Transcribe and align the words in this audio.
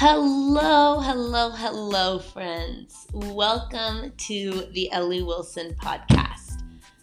Hello, 0.00 1.00
hello, 1.00 1.50
hello, 1.50 2.20
friends. 2.20 3.08
Welcome 3.12 4.12
to 4.28 4.68
the 4.70 4.92
Ellie 4.92 5.24
Wilson 5.24 5.74
podcast. 5.74 6.62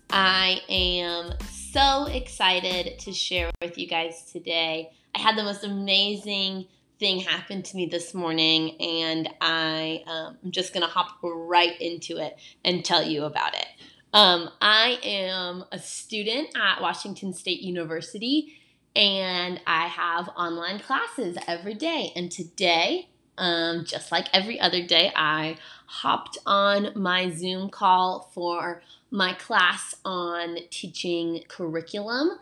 I 0.10 0.62
am 0.70 1.34
so 1.52 2.06
excited 2.06 2.98
to 3.00 3.12
share 3.12 3.52
with 3.62 3.78
you 3.78 3.86
guys 3.86 4.32
today. 4.32 4.92
I 5.14 5.20
had 5.20 5.38
the 5.38 5.44
most 5.44 5.66
amazing 5.66 6.68
thing 6.98 7.20
happen 7.20 7.64
to 7.64 7.76
me 7.76 7.88
this 7.88 8.14
morning, 8.14 8.80
and 8.80 9.28
I, 9.42 10.02
um, 10.08 10.38
I'm 10.42 10.52
just 10.52 10.72
going 10.74 10.86
to 10.86 10.90
hop 10.90 11.18
right 11.22 11.76
into 11.82 12.16
it 12.16 12.40
and 12.64 12.86
tell 12.86 13.04
you 13.04 13.26
about 13.26 13.56
it. 13.56 13.68
Um, 14.14 14.50
I 14.62 15.00
am 15.04 15.66
a 15.74 15.80
student 15.80 16.56
at 16.56 16.82
Washington 16.82 17.34
State 17.34 17.60
University 17.60 18.54
and 18.96 19.60
I 19.68 19.88
have 19.88 20.30
online 20.30 20.80
classes 20.80 21.38
every 21.48 21.74
day. 21.74 22.14
And 22.16 22.32
today, 22.32 23.10
um, 23.38 23.84
just 23.84 24.12
like 24.12 24.28
every 24.34 24.60
other 24.60 24.86
day, 24.86 25.12
I 25.16 25.58
hopped 25.88 26.38
on 26.46 26.92
my 26.96 27.30
Zoom 27.30 27.70
call 27.70 28.32
for 28.34 28.82
my 29.12 29.34
class 29.34 29.96
on 30.06 30.58
teaching 30.70 31.44
curriculum. 31.48 32.40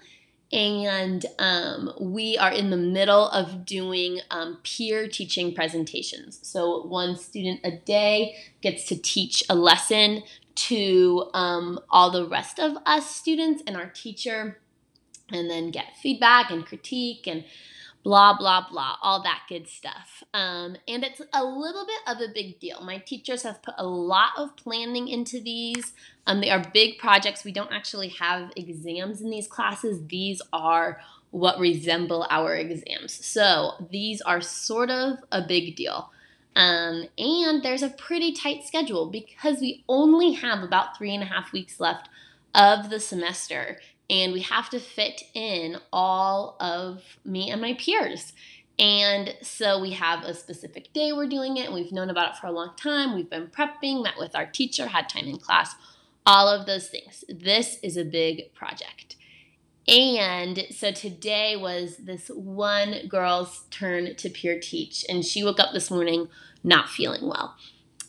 And 0.52 1.26
um, 1.40 1.92
we 2.00 2.38
are 2.38 2.52
in 2.52 2.70
the 2.70 2.78
middle 2.78 3.28
of 3.30 3.66
doing 3.66 4.20
um, 4.30 4.60
peer 4.64 5.08
teaching 5.08 5.56
presentations. 5.56 6.40
So, 6.44 6.84
one 6.84 7.16
student 7.16 7.62
a 7.64 7.72
day 7.72 8.36
gets 8.62 8.86
to 8.90 8.96
teach 8.96 9.44
a 9.50 9.56
lesson 9.56 10.22
to 10.56 11.32
um, 11.34 11.80
all 11.90 12.12
the 12.12 12.28
rest 12.28 12.60
of 12.60 12.78
us 12.86 13.16
students 13.16 13.64
and 13.66 13.76
our 13.76 13.88
teacher 13.88 14.60
and 15.34 15.50
then 15.50 15.72
get 15.72 15.98
feedback 16.02 16.52
and 16.52 16.66
critique 16.66 17.28
and 17.28 17.44
blah, 18.04 18.38
blah, 18.38 18.66
blah, 18.70 18.98
all 19.02 19.24
that 19.24 19.44
good 19.48 19.68
stuff. 19.68 20.24
Um, 20.34 20.76
and 20.88 21.04
it's 21.04 21.22
a 21.34 21.44
little 21.44 21.86
bit 21.86 22.02
of 22.06 22.22
a 22.22 22.34
big 22.34 22.60
deal. 22.60 22.82
My 22.82 22.98
teachers 22.98 23.44
have 23.44 23.64
put 23.64 23.76
a 23.78 23.88
lot 23.88 24.32
of 24.38 24.56
planning 24.58 25.08
into 25.08 25.42
these. 25.42 25.94
Um, 26.28 26.42
they 26.42 26.50
are 26.50 26.64
big 26.74 26.98
projects. 26.98 27.46
We 27.46 27.54
don't 27.54 27.72
actually 27.72 28.10
have 28.10 28.52
exams 28.56 29.22
in 29.22 29.30
these 29.30 29.48
classes, 29.48 30.06
these 30.08 30.42
are 30.52 31.00
what 31.32 31.60
resemble 31.60 32.28
our 32.30 32.54
exams. 32.54 33.26
So 33.26 33.88
these 33.90 34.22
are 34.22 34.40
sort 34.40 34.92
of 34.92 35.18
a 35.32 35.42
big 35.42 35.76
deal. 35.76 36.12
Um, 36.56 37.06
and 37.18 37.64
there's 37.64 37.82
a 37.82 37.90
pretty 37.90 38.32
tight 38.34 38.64
schedule 38.64 39.10
because 39.10 39.60
we 39.60 39.84
only 39.90 40.34
have 40.34 40.62
about 40.62 40.96
three 40.96 41.12
and 41.12 41.24
a 41.24 41.26
half 41.26 41.52
weeks 41.52 41.80
left 41.80 42.08
of 42.54 42.92
the 42.92 43.00
semester 43.00 43.80
and 44.10 44.34
we 44.34 44.42
have 44.42 44.70
to 44.70 44.80
fit 44.80 45.24
in 45.34 45.78
all 45.92 46.58
of 46.60 47.02
me 47.26 47.50
and 47.50 47.62
my 47.62 47.74
peers. 47.74 48.34
And 48.80 49.36
so 49.42 49.80
we 49.80 49.92
have 49.92 50.24
a 50.24 50.34
specific 50.34 50.92
day 50.94 51.14
we're 51.14 51.28
doing 51.28 51.58
it. 51.58 51.72
We've 51.72 51.92
known 51.92 52.10
about 52.10 52.32
it 52.32 52.38
for 52.38 52.48
a 52.48 52.52
long 52.52 52.72
time. 52.76 53.14
We've 53.16 53.30
been 53.30 53.48
prepping, 53.48 54.04
met 54.04 54.18
with 54.18 54.36
our 54.36 54.48
teacher, 54.48 54.88
had 54.88 55.10
time 55.10 55.26
in 55.26 55.38
class, 55.38 55.76
all 56.26 56.48
of 56.48 56.66
those 56.66 56.88
things. 56.88 57.24
This 57.30 57.78
is 57.84 57.98
a 57.98 58.06
big 58.06 58.54
project. 58.54 59.16
And 59.88 60.66
so 60.72 60.92
today 60.92 61.56
was 61.56 61.98
this 61.98 62.30
one 62.30 63.08
girl's 63.08 63.66
turn 63.70 64.16
to 64.16 64.30
peer 64.30 64.60
teach, 64.60 65.06
and 65.10 65.26
she 65.26 65.44
woke 65.44 65.60
up 65.60 65.74
this 65.74 65.92
morning 65.92 66.30
not 66.64 66.90
feeling 66.90 67.28
well. 67.28 67.56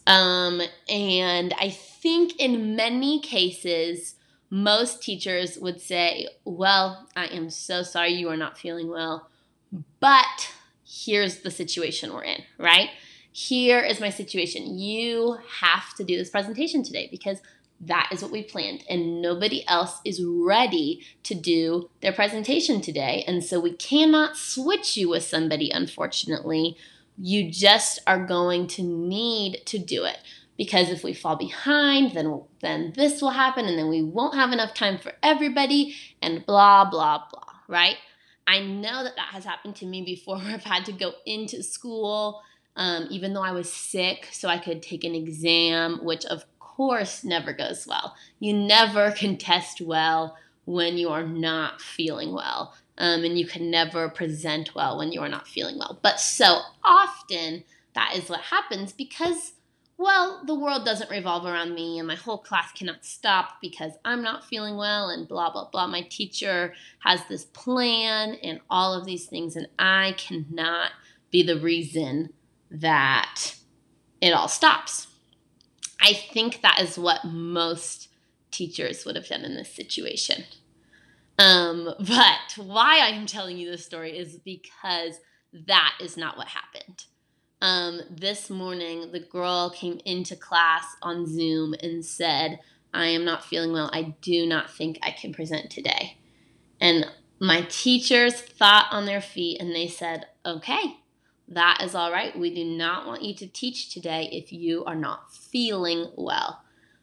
Um, 0.06 0.62
and 0.88 1.52
I 1.58 1.70
think 1.70 2.38
in 2.38 2.76
many 2.76 3.20
cases, 3.20 4.13
most 4.54 5.02
teachers 5.02 5.58
would 5.58 5.80
say, 5.80 6.28
Well, 6.44 7.08
I 7.16 7.26
am 7.26 7.50
so 7.50 7.82
sorry 7.82 8.12
you 8.12 8.28
are 8.28 8.36
not 8.36 8.56
feeling 8.56 8.88
well, 8.88 9.28
but 9.98 10.52
here's 10.86 11.40
the 11.40 11.50
situation 11.50 12.12
we're 12.12 12.22
in, 12.22 12.44
right? 12.56 12.90
Here 13.32 13.80
is 13.80 13.98
my 13.98 14.10
situation. 14.10 14.78
You 14.78 15.38
have 15.60 15.92
to 15.96 16.04
do 16.04 16.16
this 16.16 16.30
presentation 16.30 16.84
today 16.84 17.08
because 17.10 17.38
that 17.80 18.08
is 18.12 18.22
what 18.22 18.30
we 18.30 18.44
planned, 18.44 18.84
and 18.88 19.20
nobody 19.20 19.64
else 19.66 19.98
is 20.04 20.24
ready 20.24 21.04
to 21.24 21.34
do 21.34 21.90
their 22.00 22.12
presentation 22.12 22.80
today. 22.80 23.24
And 23.26 23.42
so 23.42 23.58
we 23.58 23.72
cannot 23.72 24.36
switch 24.36 24.96
you 24.96 25.08
with 25.08 25.24
somebody, 25.24 25.68
unfortunately. 25.70 26.76
You 27.18 27.50
just 27.50 27.98
are 28.06 28.24
going 28.24 28.68
to 28.68 28.84
need 28.84 29.62
to 29.66 29.78
do 29.78 30.04
it 30.04 30.18
because 30.56 30.90
if 30.90 31.02
we 31.02 31.12
fall 31.12 31.36
behind 31.36 32.12
then 32.12 32.42
then 32.60 32.92
this 32.96 33.20
will 33.20 33.30
happen 33.30 33.66
and 33.66 33.78
then 33.78 33.88
we 33.88 34.02
won't 34.02 34.34
have 34.34 34.52
enough 34.52 34.74
time 34.74 34.98
for 34.98 35.12
everybody 35.22 35.94
and 36.22 36.44
blah 36.46 36.88
blah 36.88 37.22
blah 37.30 37.42
right? 37.68 37.96
I 38.46 38.60
know 38.60 39.04
that 39.04 39.16
that 39.16 39.28
has 39.28 39.46
happened 39.46 39.76
to 39.76 39.86
me 39.86 40.02
before 40.02 40.36
where 40.38 40.54
i've 40.54 40.64
had 40.64 40.84
to 40.86 40.92
go 40.92 41.12
into 41.24 41.62
school 41.62 42.42
um, 42.76 43.06
even 43.10 43.32
though 43.32 43.42
i 43.42 43.52
was 43.52 43.72
sick 43.72 44.28
so 44.32 44.48
i 44.48 44.58
could 44.58 44.82
take 44.82 45.04
an 45.04 45.14
exam 45.14 46.00
which 46.02 46.24
of 46.26 46.44
course 46.76 47.24
never 47.24 47.52
goes 47.52 47.86
well. 47.86 48.14
You 48.40 48.52
never 48.52 49.10
can 49.16 49.36
test 49.36 49.80
well 49.80 50.36
when 50.64 50.96
you 50.96 51.10
are 51.10 51.26
not 51.26 51.80
feeling 51.80 52.32
well 52.32 52.74
um, 52.96 53.24
and 53.24 53.38
you 53.38 53.46
can 53.46 53.70
never 53.70 54.08
present 54.08 54.74
well 54.74 54.98
when 54.98 55.12
you 55.12 55.20
are 55.20 55.28
not 55.28 55.48
feeling 55.48 55.78
well. 55.78 55.98
But 56.02 56.20
so 56.20 56.60
often 56.82 57.64
that 57.94 58.16
is 58.16 58.28
what 58.28 58.40
happens 58.40 58.92
because 58.92 59.52
well, 59.96 60.42
the 60.44 60.54
world 60.54 60.84
doesn't 60.84 61.10
revolve 61.10 61.44
around 61.44 61.74
me 61.74 61.98
and 61.98 62.08
my 62.08 62.16
whole 62.16 62.38
class 62.38 62.72
cannot 62.72 63.04
stop 63.04 63.60
because 63.60 63.92
I'm 64.04 64.22
not 64.22 64.44
feeling 64.44 64.76
well 64.76 65.08
and 65.08 65.28
blah, 65.28 65.50
blah, 65.50 65.68
blah. 65.70 65.86
My 65.86 66.02
teacher 66.02 66.74
has 67.00 67.20
this 67.28 67.44
plan 67.44 68.34
and 68.42 68.60
all 68.68 68.94
of 68.94 69.06
these 69.06 69.26
things, 69.26 69.54
and 69.54 69.68
I 69.78 70.14
cannot 70.18 70.90
be 71.30 71.42
the 71.42 71.60
reason 71.60 72.32
that 72.70 73.54
it 74.20 74.32
all 74.32 74.48
stops. 74.48 75.06
I 76.00 76.12
think 76.12 76.62
that 76.62 76.80
is 76.80 76.98
what 76.98 77.24
most 77.24 78.08
teachers 78.50 79.04
would 79.04 79.16
have 79.16 79.28
done 79.28 79.44
in 79.44 79.54
this 79.54 79.72
situation. 79.72 80.44
Um, 81.38 81.94
but 81.98 82.56
why 82.56 83.00
I'm 83.00 83.26
telling 83.26 83.58
you 83.58 83.70
this 83.70 83.84
story 83.84 84.16
is 84.16 84.38
because 84.38 85.20
that 85.52 85.94
is 86.00 86.16
not 86.16 86.36
what 86.36 86.48
happened 86.48 87.04
um, 87.64 88.02
this 88.10 88.50
morning 88.50 89.10
the 89.10 89.20
girl 89.20 89.70
came 89.70 89.98
into 90.04 90.36
class 90.36 90.84
on 91.00 91.26
Zoom 91.26 91.74
and 91.82 92.04
said, 92.04 92.60
I 92.92 93.06
am 93.06 93.24
not 93.24 93.42
feeling 93.42 93.72
well. 93.72 93.88
I 93.90 94.14
do 94.20 94.44
not 94.46 94.70
think 94.70 94.98
I 95.02 95.12
can 95.12 95.32
present 95.32 95.70
today. 95.70 96.18
And 96.78 97.06
my 97.40 97.62
teachers 97.70 98.34
thought 98.34 98.88
on 98.90 99.06
their 99.06 99.22
feet 99.22 99.62
and 99.62 99.74
they 99.74 99.88
said, 99.88 100.26
okay, 100.44 100.98
that 101.48 101.80
is 101.82 101.94
all 101.94 102.12
right. 102.12 102.38
We 102.38 102.54
do 102.54 102.64
not 102.64 103.06
want 103.06 103.22
you 103.22 103.34
to 103.36 103.46
teach 103.46 103.88
today 103.88 104.28
if 104.30 104.52
you 104.52 104.84
are 104.84 104.94
not 104.94 105.34
feeling 105.34 106.10
well. 106.16 106.62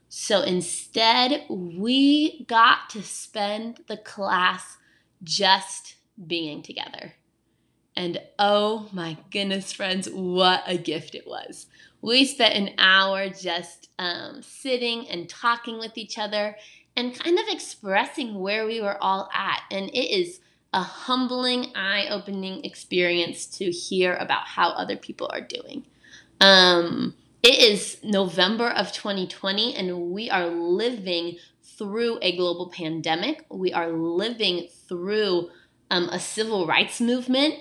So 0.09 0.41
instead, 0.43 1.43
we 1.49 2.45
got 2.45 2.87
to 2.91 3.01
spend 3.01 3.79
the 3.87 3.97
class 3.97 4.77
just 5.23 5.95
being 6.27 6.61
together. 6.61 7.13
And 7.95 8.19
oh 8.39 8.89
my 8.91 9.17
goodness, 9.31 9.73
friends, 9.73 10.09
what 10.09 10.63
a 10.65 10.77
gift 10.77 11.15
it 11.15 11.27
was. 11.27 11.67
We 12.01 12.25
spent 12.25 12.55
an 12.55 12.75
hour 12.77 13.29
just 13.29 13.89
um, 13.99 14.41
sitting 14.41 15.07
and 15.09 15.29
talking 15.29 15.77
with 15.77 15.97
each 15.97 16.17
other 16.17 16.55
and 16.95 17.17
kind 17.17 17.37
of 17.37 17.45
expressing 17.49 18.39
where 18.39 18.65
we 18.65 18.81
were 18.81 19.01
all 19.01 19.29
at. 19.33 19.61
And 19.69 19.89
it 19.89 20.09
is 20.19 20.39
a 20.73 20.81
humbling, 20.81 21.71
eye 21.75 22.07
opening 22.09 22.63
experience 22.63 23.45
to 23.57 23.69
hear 23.69 24.15
about 24.15 24.47
how 24.47 24.69
other 24.69 24.95
people 24.95 25.29
are 25.31 25.41
doing. 25.41 25.85
Um, 26.39 27.15
it 27.43 27.59
is 27.59 27.97
November 28.03 28.69
of 28.69 28.91
2020, 28.93 29.75
and 29.75 30.11
we 30.11 30.29
are 30.29 30.47
living 30.47 31.37
through 31.63 32.19
a 32.21 32.35
global 32.37 32.69
pandemic. 32.69 33.45
We 33.49 33.73
are 33.73 33.91
living 33.91 34.67
through 34.87 35.49
um, 35.89 36.07
a 36.09 36.19
civil 36.19 36.65
rights 36.65 37.01
movement 37.01 37.55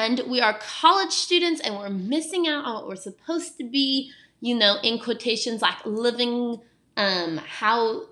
and 0.00 0.22
we 0.28 0.40
are 0.40 0.58
college 0.58 1.12
students 1.12 1.60
and 1.60 1.76
we're 1.76 1.90
missing 1.90 2.48
out 2.48 2.64
on 2.64 2.74
what 2.74 2.88
we're 2.88 2.96
supposed 2.96 3.56
to 3.58 3.64
be, 3.64 4.10
you 4.40 4.54
know, 4.54 4.76
in 4.82 4.98
quotations 4.98 5.62
like 5.62 5.84
living 5.84 6.60
um, 6.96 7.38
how 7.38 8.06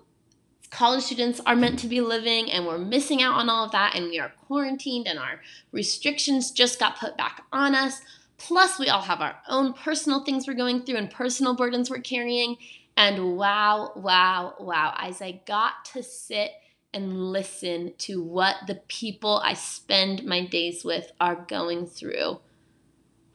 college 0.69 1.03
students 1.03 1.41
are 1.45 1.55
meant 1.55 1.79
to 1.79 1.87
be 1.87 2.01
living, 2.01 2.51
and 2.51 2.65
we're 2.65 2.77
missing 2.77 3.21
out 3.21 3.35
on 3.35 3.49
all 3.49 3.65
of 3.65 3.71
that, 3.71 3.95
and 3.95 4.05
we 4.05 4.19
are 4.19 4.31
quarantined, 4.47 5.07
and 5.07 5.17
our 5.17 5.41
restrictions 5.71 6.51
just 6.51 6.79
got 6.79 6.99
put 6.99 7.17
back 7.17 7.43
on 7.51 7.75
us. 7.75 8.01
Plus, 8.37 8.79
we 8.79 8.87
all 8.87 9.01
have 9.01 9.21
our 9.21 9.35
own 9.49 9.73
personal 9.73 10.23
things 10.23 10.47
we're 10.47 10.53
going 10.53 10.83
through 10.83 10.95
and 10.95 11.11
personal 11.11 11.55
burdens 11.55 11.89
we're 11.89 11.99
carrying. 11.99 12.55
And 12.95 13.35
wow, 13.37 13.91
wow, 13.95 14.55
wow, 14.59 14.93
as 14.97 15.21
I 15.21 15.41
got 15.45 15.85
to 15.93 16.03
sit 16.03 16.51
and 16.93 17.31
listen 17.31 17.93
to 17.99 18.21
what 18.21 18.55
the 18.67 18.81
people 18.87 19.41
I 19.43 19.53
spend 19.53 20.25
my 20.25 20.45
days 20.45 20.83
with 20.83 21.11
are 21.19 21.45
going 21.47 21.85
through. 21.85 22.39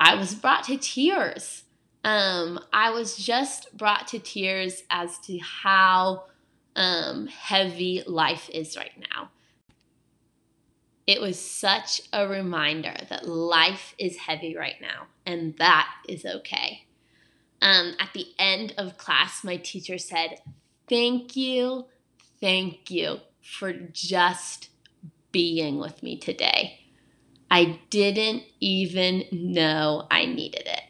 I 0.00 0.16
was 0.16 0.34
brought 0.34 0.64
to 0.64 0.76
tears. 0.76 1.64
Um, 2.02 2.60
I 2.72 2.90
was 2.90 3.16
just 3.16 3.76
brought 3.76 4.08
to 4.08 4.18
tears 4.18 4.82
as 4.90 5.18
to 5.20 5.38
how 5.38 6.24
um, 6.76 7.28
heavy 7.28 8.02
life 8.06 8.50
is 8.50 8.76
right 8.76 8.98
now. 9.12 9.30
it 11.06 11.20
was 11.20 11.38
such 11.38 12.02
a 12.12 12.26
reminder 12.26 12.94
that 13.10 13.28
life 13.28 13.94
is 13.98 14.16
heavy 14.16 14.56
right 14.56 14.80
now, 14.80 15.06
and 15.26 15.56
that 15.58 15.88
is 16.08 16.24
okay. 16.24 16.86
Um, 17.60 17.94
at 18.00 18.12
the 18.14 18.26
end 18.38 18.74
of 18.78 18.98
class, 18.98 19.44
my 19.44 19.56
teacher 19.58 19.98
said, 19.98 20.40
Thank 20.88 21.36
you, 21.36 21.86
thank 22.40 22.90
you 22.90 23.20
for 23.44 23.72
just 23.72 24.70
being 25.30 25.78
with 25.78 26.02
me 26.02 26.16
today. 26.16 26.80
I 27.50 27.78
didn't 27.90 28.42
even 28.58 29.24
know 29.30 30.06
I 30.10 30.24
needed 30.24 30.66
it. 30.66 30.80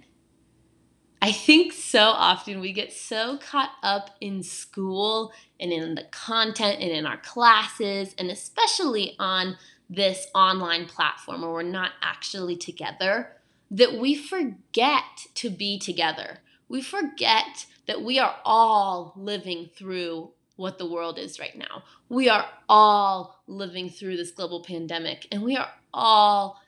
I 1.20 1.32
think 1.32 1.72
so 1.72 2.08
often 2.08 2.60
we 2.60 2.72
get 2.72 2.92
so 2.92 3.38
caught 3.38 3.72
up 3.82 4.10
in 4.20 4.42
school 4.42 5.32
and 5.58 5.72
in 5.72 5.94
the 5.94 6.04
content 6.10 6.80
and 6.80 6.90
in 6.90 7.06
our 7.06 7.16
classes, 7.16 8.14
and 8.18 8.30
especially 8.30 9.16
on 9.18 9.56
this 9.88 10.26
online 10.34 10.86
platform 10.86 11.40
where 11.42 11.50
we're 11.50 11.62
not 11.62 11.92
actually 12.02 12.56
together, 12.56 13.32
that 13.70 13.98
we 13.98 14.14
forget 14.14 15.26
to 15.34 15.50
be 15.50 15.78
together. 15.78 16.40
We 16.68 16.82
forget 16.82 17.66
that 17.86 18.02
we 18.02 18.18
are 18.18 18.36
all 18.44 19.14
living 19.16 19.70
through 19.74 20.30
what 20.56 20.78
the 20.78 20.88
world 20.88 21.18
is 21.18 21.38
right 21.38 21.56
now. 21.56 21.82
We 22.08 22.28
are 22.28 22.46
all 22.68 23.42
living 23.46 23.90
through 23.90 24.16
this 24.16 24.30
global 24.30 24.62
pandemic 24.62 25.26
and 25.32 25.42
we 25.42 25.56
are 25.56 25.70
all 25.92 26.60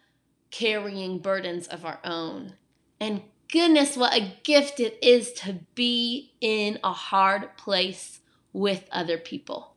carrying 0.51 1.19
burdens 1.19 1.67
of 1.69 1.85
our 1.85 2.01
own. 2.05 2.55
And 3.01 3.23
goodness, 3.51 3.97
what 3.97 4.15
a 4.15 4.35
gift 4.43 4.81
it 4.81 4.99
is 5.03 5.33
to 5.35 5.61
be 5.75 6.33
in 6.41 6.79
a 6.83 6.93
hard 6.93 7.57
place 7.57 8.21
with 8.53 8.89
other 8.91 9.19
people 9.19 9.77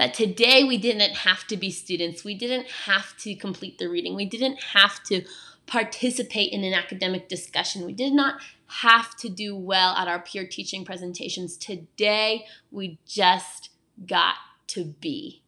that 0.00 0.14
today 0.14 0.64
we 0.64 0.78
didn't 0.78 1.12
have 1.12 1.46
to 1.46 1.58
be 1.58 1.70
students. 1.70 2.24
We 2.24 2.34
didn't 2.34 2.66
have 2.86 3.14
to 3.18 3.34
complete 3.34 3.76
the 3.76 3.86
reading. 3.86 4.16
We 4.16 4.24
didn't 4.24 4.58
have 4.72 5.02
to 5.04 5.22
participate 5.66 6.52
in 6.52 6.64
an 6.64 6.72
academic 6.72 7.28
discussion. 7.28 7.84
We 7.84 7.92
did 7.92 8.14
not 8.14 8.40
have 8.70 9.16
to 9.16 9.28
do 9.28 9.56
well 9.56 9.94
at 9.96 10.08
our 10.08 10.20
peer 10.20 10.46
teaching 10.46 10.84
presentations. 10.84 11.56
Today, 11.56 12.46
we 12.70 12.98
just 13.06 13.70
got 14.06 14.36
to 14.68 14.84
be. 14.84 15.42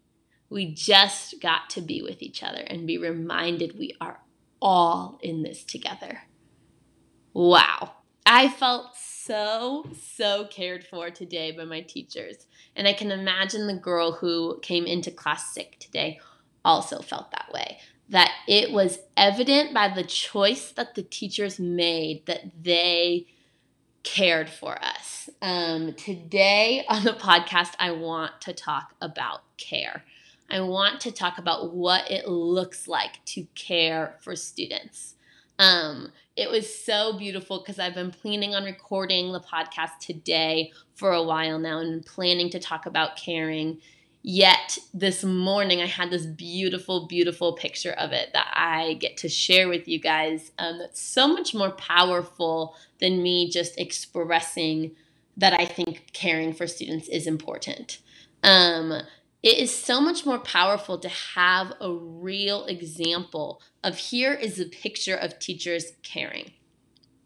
We 0.50 0.74
just 0.74 1.40
got 1.40 1.70
to 1.70 1.80
be 1.80 2.02
with 2.02 2.20
each 2.20 2.42
other 2.42 2.60
and 2.60 2.86
be 2.86 2.98
reminded 2.98 3.78
we 3.78 3.96
are 4.00 4.20
all 4.60 5.18
in 5.22 5.42
this 5.42 5.64
together. 5.64 6.22
Wow. 7.32 7.92
I 8.26 8.48
felt 8.48 8.96
so, 8.96 9.86
so 10.00 10.46
cared 10.46 10.84
for 10.84 11.10
today 11.10 11.52
by 11.52 11.64
my 11.64 11.80
teachers. 11.80 12.46
And 12.76 12.86
I 12.86 12.92
can 12.92 13.10
imagine 13.10 13.66
the 13.66 13.74
girl 13.74 14.12
who 14.12 14.58
came 14.62 14.84
into 14.86 15.10
class 15.10 15.54
sick 15.54 15.78
today 15.78 16.20
also 16.64 17.00
felt 17.00 17.30
that 17.30 17.50
way. 17.52 17.78
That 18.12 18.30
it 18.46 18.72
was 18.72 19.00
evident 19.16 19.74
by 19.74 19.88
the 19.88 20.04
choice 20.04 20.70
that 20.72 20.94
the 20.94 21.02
teachers 21.02 21.58
made 21.58 22.26
that 22.26 22.62
they 22.62 23.26
cared 24.02 24.48
for 24.50 24.78
us. 24.82 25.30
Um, 25.40 25.94
today 25.94 26.84
on 26.88 27.04
the 27.04 27.12
podcast, 27.12 27.74
I 27.80 27.92
want 27.92 28.40
to 28.42 28.52
talk 28.52 28.94
about 29.00 29.40
care. 29.56 30.04
I 30.50 30.60
want 30.60 31.00
to 31.00 31.10
talk 31.10 31.38
about 31.38 31.74
what 31.74 32.10
it 32.10 32.28
looks 32.28 32.86
like 32.86 33.24
to 33.26 33.46
care 33.54 34.16
for 34.20 34.36
students. 34.36 35.14
Um, 35.58 36.12
it 36.36 36.50
was 36.50 36.72
so 36.84 37.16
beautiful 37.16 37.60
because 37.60 37.78
I've 37.78 37.94
been 37.94 38.10
planning 38.10 38.54
on 38.54 38.64
recording 38.64 39.32
the 39.32 39.40
podcast 39.40 39.98
today 40.00 40.72
for 40.94 41.12
a 41.12 41.22
while 41.22 41.58
now 41.58 41.78
and 41.78 42.04
planning 42.04 42.50
to 42.50 42.58
talk 42.58 42.86
about 42.86 43.16
caring. 43.16 43.80
Yet 44.24 44.78
this 44.94 45.24
morning 45.24 45.80
I 45.80 45.86
had 45.86 46.10
this 46.10 46.26
beautiful, 46.26 47.08
beautiful 47.08 47.54
picture 47.54 47.92
of 47.92 48.12
it 48.12 48.30
that 48.32 48.52
I 48.54 48.94
get 48.94 49.16
to 49.18 49.28
share 49.28 49.68
with 49.68 49.88
you 49.88 49.98
guys. 49.98 50.52
Um, 50.58 50.78
that's 50.78 51.02
so 51.02 51.26
much 51.26 51.54
more 51.54 51.72
powerful 51.72 52.76
than 53.00 53.22
me 53.22 53.50
just 53.50 53.78
expressing 53.78 54.92
that 55.36 55.52
I 55.52 55.64
think 55.64 56.10
caring 56.12 56.52
for 56.52 56.68
students 56.68 57.08
is 57.08 57.26
important. 57.26 57.98
Um, 58.44 58.92
it 59.42 59.58
is 59.58 59.76
so 59.76 60.00
much 60.00 60.24
more 60.24 60.38
powerful 60.38 60.98
to 60.98 61.08
have 61.08 61.72
a 61.80 61.92
real 61.92 62.64
example 62.66 63.60
of 63.82 63.96
here 63.96 64.32
is 64.32 64.60
a 64.60 64.66
picture 64.66 65.16
of 65.16 65.40
teachers 65.40 65.92
caring. 66.04 66.52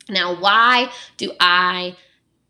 Now, 0.08 0.34
why 0.34 0.90
do 1.18 1.32
I 1.40 1.96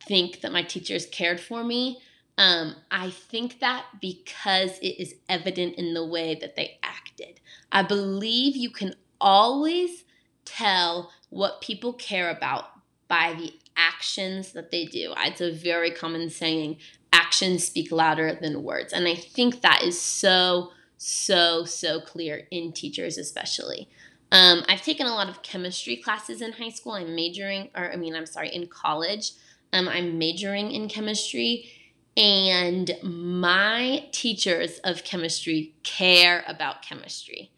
think 0.07 0.43
that 0.43 0.53
my 0.53 0.63
teachers 0.63 1.07
cared 1.07 1.41
for 1.41 1.65
me? 1.65 2.01
Um, 2.39 2.77
I 2.91 3.11
think 3.11 3.61
that 3.61 3.87
because 4.01 4.79
it 4.81 5.01
is 5.01 5.15
evident 5.29 5.77
in 5.77 5.95
the 5.95 6.05
way 6.05 6.35
that 6.35 6.57
they 6.57 6.79
acted. 6.83 7.41
I 7.73 7.83
believe 7.83 8.57
you 8.57 8.71
can 8.71 8.95
always 9.21 10.05
tell 10.45 11.11
what 11.31 11.61
people 11.61 11.93
care 11.93 12.31
about 12.31 12.65
by 13.09 13.35
the 13.39 13.53
actions 13.77 14.53
that 14.53 14.71
they 14.71 14.85
do. 14.85 15.15
It's 15.19 15.41
a 15.41 15.53
very 15.53 15.91
common 15.91 16.31
saying 16.31 16.79
actions 17.13 17.65
speak 17.65 17.91
louder 17.91 18.39
than 18.41 18.63
words. 18.63 18.93
And 18.93 19.07
I 19.09 19.15
think 19.15 19.63
that 19.63 19.83
is 19.83 20.01
so, 20.01 20.73
so, 20.99 21.65
so 21.65 22.01
clear 22.01 22.47
in 22.51 22.73
teachers, 22.73 23.19
especially. 23.19 23.89
Um, 24.33 24.65
I've 24.69 24.83
taken 24.83 25.07
a 25.07 25.15
lot 25.15 25.29
of 25.29 25.43
chemistry 25.43 25.97
classes 25.97 26.43
in 26.43 26.53
high 26.53 26.71
school. 26.71 26.93
I'm 26.93 27.15
majoring, 27.15 27.71
or 27.75 27.93
I 27.93 27.97
mean, 27.97 28.15
I'm 28.15 28.27
sorry, 28.27 28.49
in 28.49 28.67
college. 28.67 29.33
Um, 29.73 29.89
I'm 29.89 30.19
majoring 30.19 30.73
in 30.73 30.89
chemistry, 30.89 31.71
and 32.17 32.91
my 33.03 34.09
teachers 34.13 34.79
of 34.85 35.05
chemistry 35.05 35.75
care 35.83 36.45
about 36.49 36.83
chemistry. 36.83 37.51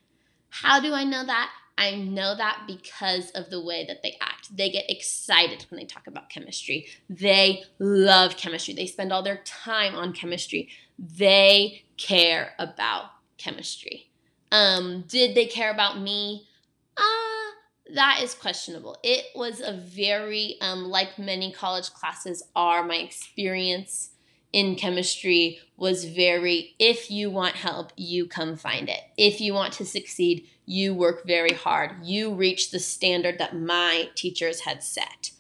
How 0.51 0.81
do 0.81 0.93
I 0.93 1.05
know 1.05 1.25
that? 1.25 1.51
I 1.77 1.95
know 1.95 2.35
that 2.37 2.65
because 2.67 3.31
of 3.31 3.51
the 3.51 3.63
way 3.63 3.85
that 3.87 4.03
they 4.03 4.17
act. 4.21 4.57
They 4.57 4.69
get 4.69 4.91
excited 4.91 5.65
when 5.71 5.79
they 5.79 5.87
talk 5.87 6.09
about 6.09 6.29
chemistry. 6.29 6.87
They 7.09 7.63
love 7.79 8.37
chemistry. 8.37 8.75
They 8.75 8.87
spend 8.87 9.13
all 9.13 9.23
their 9.23 9.43
time 9.45 9.95
on 9.95 10.13
chemistry. 10.13 10.71
They 10.99 11.85
care 11.97 12.55
about 12.59 13.11
chemistry. 13.37 14.11
Um, 14.51 15.05
did 15.07 15.37
they 15.37 15.47
care 15.47 15.71
about 15.71 16.01
me? 16.01 16.49
Uh, 16.97 17.93
that 17.95 18.21
is 18.23 18.35
questionable. 18.35 18.97
It 19.05 19.27
was 19.37 19.61
a 19.61 19.73
very, 19.73 20.57
um, 20.61 20.87
like 20.87 21.17
many 21.17 21.53
college 21.53 21.91
classes 21.93 22.43
are, 22.57 22.83
my 22.83 22.97
experience 22.97 24.11
in 24.53 24.77
chemistry 24.77 25.61
was 25.77 26.05
very 26.05 26.75
if 26.79 27.11
you 27.11 27.31
want 27.31 27.55
help, 27.57 27.93
you 27.97 28.27
come 28.27 28.57
find 28.57 28.89
it. 28.89 29.01
If 29.17 29.41
you 29.41 29.55
want 29.55 29.73
to 29.75 29.85
succeed, 29.85 30.47
you 30.67 30.95
work 30.95 31.27
very 31.27 31.53
hard. 31.53 32.05
You 32.05 32.35
reach 32.35 32.71
the 32.71 32.79
standard 32.79 33.39
that 33.39 33.57
my 33.57 34.11
teachers 34.15 34.61
had 34.61 34.83
set. 34.83 35.31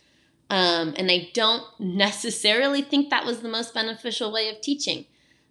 Um, 0.50 0.94
and 0.96 1.10
I 1.10 1.30
don't 1.34 1.64
necessarily 1.78 2.80
think 2.80 3.10
that 3.10 3.26
was 3.26 3.40
the 3.40 3.48
most 3.48 3.74
beneficial 3.74 4.32
way 4.32 4.48
of 4.48 4.60
teaching 4.60 5.04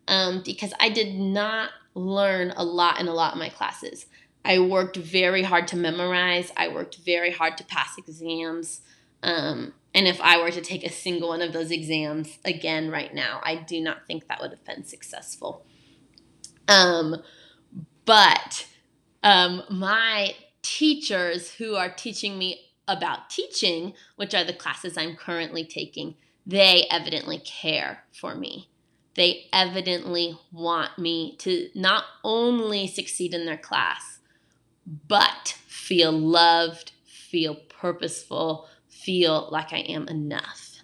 um, 0.08 0.42
because 0.44 0.74
I 0.80 0.90
did 0.90 1.16
not 1.16 1.70
learn 1.94 2.54
a 2.56 2.64
lot 2.64 3.00
in 3.00 3.08
a 3.08 3.14
lot 3.14 3.34
of 3.34 3.40
my 3.40 3.50
classes. 3.50 4.08
I 4.44 4.60
worked 4.60 4.96
very 4.96 5.44
hard 5.44 5.68
to 5.70 5.78
memorize, 5.78 6.52
I 6.56 6.70
worked 6.70 6.98
very 6.98 7.32
hard 7.32 7.58
to 7.58 7.64
pass 7.66 7.98
exams. 7.98 8.82
Um, 9.22 9.74
and 9.94 10.08
if 10.08 10.20
I 10.22 10.42
were 10.42 10.52
to 10.52 10.62
take 10.62 10.84
a 10.84 10.92
single 10.92 11.30
one 11.30 11.42
of 11.42 11.54
those 11.54 11.72
exams 11.72 12.38
again 12.46 12.90
right 12.90 13.14
now, 13.14 13.42
I 13.44 13.56
do 13.56 13.82
not 13.82 14.06
think 14.06 14.28
that 14.28 14.42
would 14.42 14.52
have 14.52 14.66
been 14.66 14.84
successful. 14.84 15.66
Um, 16.68 17.18
but 18.06 18.68
um, 19.24 19.64
my 19.70 20.36
teachers 20.62 21.54
who 21.54 21.76
are 21.76 21.90
teaching 21.90 22.38
me 22.38 22.62
about 22.88 23.30
teaching, 23.30 23.94
which 24.16 24.34
are 24.34 24.44
the 24.44 24.54
classes 24.54 24.98
I'm 24.98 25.16
currently 25.16 25.66
taking, 25.66 26.16
they 26.46 26.86
evidently 26.90 27.40
care 27.40 28.04
for 28.14 28.36
me. 28.36 28.70
They 29.16 29.48
evidently 29.52 30.38
want 30.52 30.98
me 31.00 31.36
to 31.40 31.70
not 31.74 32.06
only 32.24 32.88
succeed 32.88 33.34
in 33.34 33.46
their 33.46 33.58
class, 33.58 34.20
but 35.08 35.58
feel 35.68 36.12
loved, 36.12 36.92
feel 37.06 37.56
purposeful, 37.56 38.68
feel 39.08 39.48
like 39.54 39.72
I 39.72 39.78
am 39.78 40.10
enough. 40.10 40.82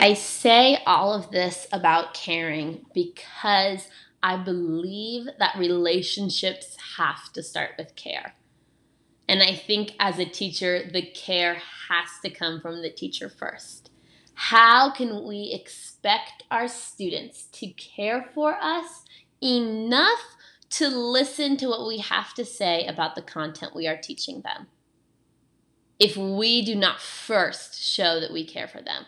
I 0.00 0.14
say 0.14 0.82
all 0.84 1.14
of 1.14 1.30
this 1.30 1.68
about 1.72 2.12
caring 2.12 2.84
because 2.92 3.88
I 4.24 4.36
believe 4.36 5.28
that 5.38 5.56
relationships 5.56 6.76
have 6.96 7.32
to 7.34 7.42
start 7.44 7.70
with 7.78 7.94
care. 7.94 8.34
And 9.28 9.44
I 9.44 9.54
think 9.54 9.92
as 10.00 10.18
a 10.18 10.24
teacher, 10.24 10.90
the 10.92 11.02
care 11.02 11.62
has 11.88 12.08
to 12.24 12.30
come 12.30 12.60
from 12.60 12.82
the 12.82 12.90
teacher 12.90 13.28
first. 13.28 13.92
How 14.34 14.90
can 14.90 15.24
we 15.24 15.52
expect 15.54 16.42
our 16.50 16.66
students 16.66 17.44
to 17.52 17.68
care 17.68 18.28
for 18.34 18.56
us 18.60 19.04
enough 19.40 20.35
to 20.70 20.88
listen 20.88 21.56
to 21.58 21.68
what 21.68 21.86
we 21.86 21.98
have 21.98 22.34
to 22.34 22.44
say 22.44 22.86
about 22.86 23.14
the 23.14 23.22
content 23.22 23.74
we 23.74 23.86
are 23.86 23.96
teaching 23.96 24.42
them. 24.42 24.66
If 25.98 26.16
we 26.16 26.64
do 26.64 26.74
not 26.74 27.00
first 27.00 27.82
show 27.82 28.20
that 28.20 28.32
we 28.32 28.44
care 28.46 28.68
for 28.68 28.82
them, 28.82 29.06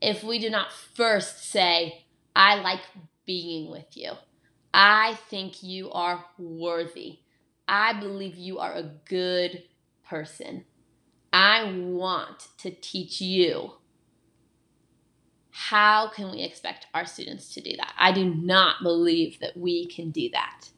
if 0.00 0.22
we 0.22 0.38
do 0.38 0.50
not 0.50 0.72
first 0.72 1.50
say, 1.50 2.04
I 2.34 2.56
like 2.56 2.80
being 3.24 3.70
with 3.70 3.96
you, 3.96 4.12
I 4.72 5.18
think 5.28 5.62
you 5.62 5.90
are 5.92 6.24
worthy. 6.38 7.20
I 7.66 7.98
believe 7.98 8.36
you 8.36 8.58
are 8.58 8.74
a 8.74 8.90
good 9.08 9.62
person. 10.08 10.64
I 11.32 11.72
want 11.72 12.48
to 12.58 12.70
teach 12.70 13.20
you. 13.20 13.72
How 15.50 16.08
can 16.08 16.30
we 16.30 16.42
expect 16.42 16.86
our 16.94 17.06
students 17.06 17.54
to 17.54 17.60
do 17.60 17.76
that? 17.76 17.92
I 17.98 18.12
do 18.12 18.34
not 18.34 18.82
believe 18.82 19.38
that 19.40 19.56
we 19.56 19.86
can 19.86 20.10
do 20.10 20.28
that. 20.32 20.70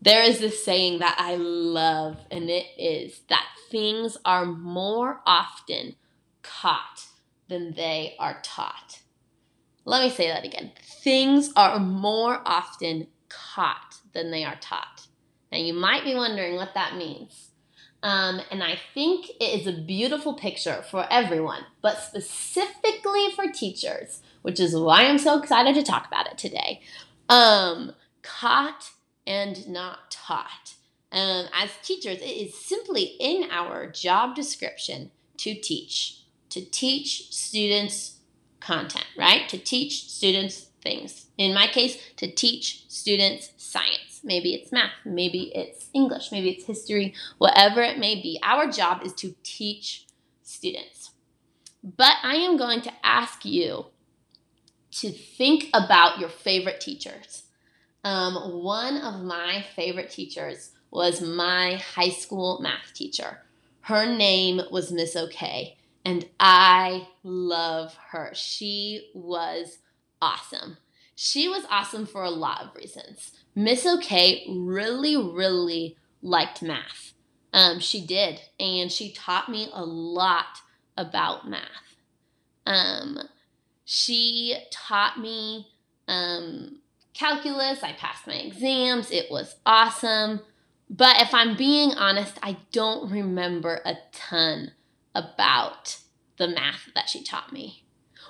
There 0.00 0.22
is 0.22 0.38
this 0.38 0.64
saying 0.64 1.00
that 1.00 1.16
I 1.18 1.34
love, 1.36 2.18
and 2.30 2.48
it 2.48 2.66
is 2.78 3.20
that 3.28 3.46
things 3.70 4.16
are 4.24 4.46
more 4.46 5.20
often 5.26 5.96
caught 6.42 7.06
than 7.48 7.74
they 7.74 8.14
are 8.18 8.38
taught. 8.42 9.00
Let 9.84 10.02
me 10.02 10.10
say 10.10 10.28
that 10.28 10.44
again. 10.44 10.72
Things 11.02 11.50
are 11.56 11.78
more 11.78 12.42
often 12.44 13.08
caught 13.28 13.96
than 14.12 14.30
they 14.30 14.44
are 14.44 14.58
taught. 14.60 15.06
Now, 15.50 15.58
you 15.58 15.72
might 15.72 16.04
be 16.04 16.14
wondering 16.14 16.56
what 16.56 16.74
that 16.74 16.96
means. 16.96 17.50
Um, 18.02 18.40
and 18.50 18.62
I 18.62 18.78
think 18.94 19.28
it 19.40 19.60
is 19.60 19.66
a 19.66 19.72
beautiful 19.72 20.34
picture 20.34 20.84
for 20.88 21.06
everyone, 21.10 21.62
but 21.82 21.98
specifically 21.98 23.30
for 23.34 23.50
teachers, 23.50 24.22
which 24.42 24.60
is 24.60 24.76
why 24.76 25.06
I'm 25.06 25.18
so 25.18 25.40
excited 25.40 25.74
to 25.74 25.82
talk 25.82 26.06
about 26.06 26.28
it 26.28 26.38
today. 26.38 26.80
Um, 27.28 27.92
caught 28.22 28.90
and 29.28 29.68
not 29.68 30.10
taught. 30.10 30.74
Um, 31.12 31.46
as 31.52 31.70
teachers, 31.82 32.18
it 32.18 32.24
is 32.24 32.54
simply 32.54 33.16
in 33.20 33.48
our 33.50 33.86
job 33.86 34.34
description 34.34 35.10
to 35.36 35.54
teach, 35.54 36.22
to 36.50 36.64
teach 36.64 37.32
students 37.32 38.16
content, 38.58 39.06
right? 39.16 39.48
To 39.50 39.58
teach 39.58 40.08
students 40.10 40.70
things. 40.82 41.26
In 41.36 41.54
my 41.54 41.66
case, 41.66 41.98
to 42.16 42.30
teach 42.30 42.86
students 42.88 43.52
science. 43.58 44.20
Maybe 44.24 44.54
it's 44.54 44.72
math, 44.72 44.92
maybe 45.04 45.52
it's 45.54 45.88
English, 45.94 46.32
maybe 46.32 46.50
it's 46.50 46.64
history, 46.64 47.14
whatever 47.36 47.82
it 47.82 47.98
may 47.98 48.16
be. 48.16 48.40
Our 48.42 48.70
job 48.70 49.02
is 49.04 49.12
to 49.14 49.34
teach 49.44 50.06
students. 50.42 51.10
But 51.84 52.16
I 52.22 52.34
am 52.36 52.56
going 52.56 52.80
to 52.82 52.92
ask 53.04 53.44
you 53.44 53.86
to 54.90 55.10
think 55.10 55.68
about 55.72 56.18
your 56.18 56.28
favorite 56.28 56.80
teachers. 56.80 57.44
Um, 58.04 58.62
one 58.62 58.98
of 58.98 59.22
my 59.22 59.64
favorite 59.74 60.10
teachers 60.10 60.70
was 60.90 61.20
my 61.20 61.76
high 61.94 62.10
school 62.10 62.60
math 62.60 62.94
teacher. 62.94 63.42
Her 63.82 64.06
name 64.06 64.60
was 64.70 64.92
Miss 64.92 65.16
OK, 65.16 65.76
and 66.04 66.26
I 66.38 67.08
love 67.22 67.96
her. 68.10 68.32
She 68.34 69.10
was 69.14 69.78
awesome. 70.20 70.76
She 71.14 71.48
was 71.48 71.64
awesome 71.70 72.06
for 72.06 72.22
a 72.22 72.30
lot 72.30 72.62
of 72.62 72.74
reasons. 72.74 73.32
Miss 73.54 73.84
OK 73.84 74.44
really, 74.48 75.16
really 75.16 75.96
liked 76.22 76.62
math. 76.62 77.12
Um, 77.52 77.80
she 77.80 78.04
did, 78.04 78.40
and 78.60 78.92
she 78.92 79.12
taught 79.12 79.48
me 79.48 79.68
a 79.72 79.84
lot 79.84 80.60
about 80.96 81.48
math. 81.48 81.96
Um, 82.66 83.18
she 83.84 84.56
taught 84.70 85.18
me 85.18 85.68
um, 86.06 86.80
calculus. 87.18 87.82
I 87.82 87.92
passed 87.92 88.26
my 88.26 88.34
exams. 88.34 89.10
It 89.10 89.30
was 89.30 89.56
awesome. 89.66 90.40
But 90.88 91.20
if 91.20 91.34
I'm 91.34 91.56
being 91.56 91.92
honest, 91.92 92.38
I 92.42 92.56
don't 92.72 93.10
remember 93.10 93.80
a 93.84 93.96
ton 94.12 94.72
about 95.14 95.98
the 96.38 96.48
math 96.48 96.88
that 96.94 97.08
she 97.08 97.22
taught 97.22 97.52
me. 97.52 97.84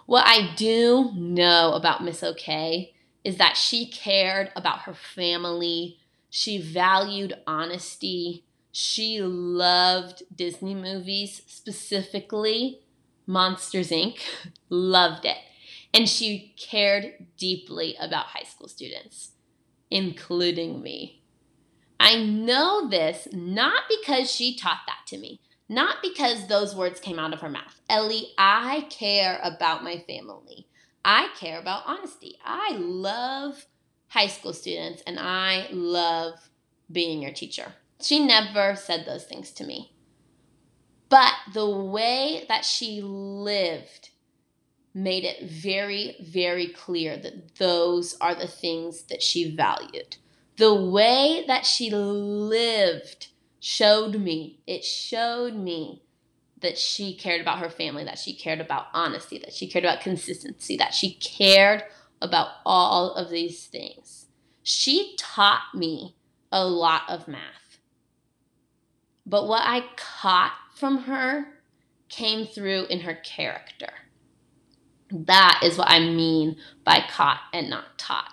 What 0.06 0.24
I 0.26 0.54
do 0.56 1.12
know 1.14 1.72
about 1.74 2.02
Miss 2.02 2.22
OK 2.22 2.94
is 3.22 3.36
that 3.36 3.56
she 3.56 3.86
cared 3.90 4.50
about 4.56 4.80
her 4.80 4.94
family. 4.94 5.98
She 6.30 6.60
valued 6.60 7.34
honesty. 7.46 8.44
She 8.72 9.20
loved 9.20 10.22
Disney 10.34 10.74
movies, 10.74 11.42
specifically 11.46 12.80
Monsters 13.26 13.90
Inc. 13.90 14.20
loved 14.70 15.26
it. 15.26 15.36
And 15.92 16.08
she 16.08 16.54
cared 16.58 17.26
deeply 17.36 17.96
about 17.98 18.26
high 18.26 18.44
school 18.44 18.68
students, 18.68 19.32
including 19.90 20.82
me. 20.82 21.22
I 21.98 22.22
know 22.22 22.88
this 22.88 23.26
not 23.32 23.84
because 23.88 24.30
she 24.30 24.56
taught 24.56 24.80
that 24.86 25.06
to 25.08 25.18
me, 25.18 25.40
not 25.68 25.96
because 26.02 26.46
those 26.46 26.76
words 26.76 27.00
came 27.00 27.18
out 27.18 27.32
of 27.32 27.40
her 27.40 27.48
mouth. 27.48 27.80
Ellie, 27.88 28.32
I 28.38 28.86
care 28.90 29.40
about 29.42 29.82
my 29.82 30.04
family. 30.06 30.68
I 31.04 31.28
care 31.38 31.58
about 31.58 31.84
honesty. 31.86 32.38
I 32.44 32.76
love 32.78 33.66
high 34.08 34.26
school 34.26 34.52
students 34.52 35.02
and 35.06 35.18
I 35.18 35.68
love 35.70 36.50
being 36.90 37.22
your 37.22 37.32
teacher. 37.32 37.74
She 38.00 38.24
never 38.24 38.76
said 38.76 39.04
those 39.04 39.24
things 39.24 39.50
to 39.52 39.64
me. 39.64 39.94
But 41.08 41.32
the 41.52 41.68
way 41.68 42.44
that 42.48 42.64
she 42.64 43.00
lived 43.02 44.10
made 45.02 45.24
it 45.24 45.48
very, 45.48 46.16
very 46.20 46.66
clear 46.68 47.16
that 47.16 47.56
those 47.56 48.16
are 48.20 48.34
the 48.34 48.48
things 48.48 49.02
that 49.02 49.22
she 49.22 49.54
valued. 49.54 50.16
The 50.56 50.74
way 50.74 51.44
that 51.46 51.64
she 51.64 51.90
lived 51.90 53.28
showed 53.60 54.20
me, 54.20 54.60
it 54.66 54.84
showed 54.84 55.54
me 55.54 56.02
that 56.60 56.76
she 56.76 57.14
cared 57.14 57.40
about 57.40 57.60
her 57.60 57.70
family, 57.70 58.04
that 58.04 58.18
she 58.18 58.34
cared 58.34 58.60
about 58.60 58.86
honesty, 58.92 59.38
that 59.38 59.52
she 59.52 59.68
cared 59.68 59.84
about 59.84 60.00
consistency, 60.00 60.76
that 60.76 60.94
she 60.94 61.14
cared 61.14 61.84
about 62.20 62.48
all 62.66 63.14
of 63.14 63.30
these 63.30 63.66
things. 63.66 64.26
She 64.64 65.14
taught 65.16 65.74
me 65.74 66.16
a 66.50 66.66
lot 66.66 67.02
of 67.08 67.28
math. 67.28 67.78
But 69.24 69.46
what 69.46 69.62
I 69.64 69.84
caught 69.96 70.54
from 70.74 71.02
her 71.02 71.46
came 72.08 72.46
through 72.46 72.86
in 72.86 73.00
her 73.00 73.14
character. 73.14 73.92
That 75.10 75.60
is 75.64 75.78
what 75.78 75.88
I 75.88 76.00
mean 76.00 76.56
by 76.84 77.02
caught 77.08 77.40
and 77.52 77.70
not 77.70 77.98
taught. 77.98 78.32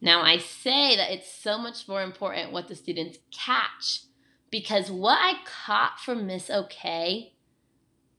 Now, 0.00 0.22
I 0.22 0.38
say 0.38 0.96
that 0.96 1.10
it's 1.10 1.30
so 1.30 1.58
much 1.58 1.88
more 1.88 2.02
important 2.02 2.52
what 2.52 2.68
the 2.68 2.76
students 2.76 3.18
catch 3.32 4.02
because 4.50 4.90
what 4.90 5.18
I 5.20 5.34
caught 5.44 5.98
from 5.98 6.26
Miss 6.26 6.50
OK 6.50 7.32